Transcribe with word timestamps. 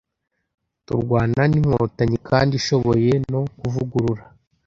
turwana 0.85 1.41
n'inkotanyi 1.51 2.17
kandi 2.29 2.51
ishoboye 2.59 3.11
no 3.31 3.41
kuvugurura 3.59 4.23